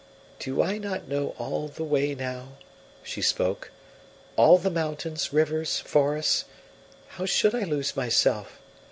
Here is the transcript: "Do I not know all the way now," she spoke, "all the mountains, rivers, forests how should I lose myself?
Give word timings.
"Do 0.39 0.63
I 0.63 0.79
not 0.79 1.07
know 1.07 1.35
all 1.37 1.67
the 1.67 1.83
way 1.83 2.15
now," 2.15 2.53
she 3.03 3.21
spoke, 3.21 3.69
"all 4.35 4.57
the 4.57 4.71
mountains, 4.71 5.31
rivers, 5.31 5.77
forests 5.79 6.45
how 7.09 7.27
should 7.27 7.53
I 7.53 7.65
lose 7.65 7.95
myself? 7.95 8.59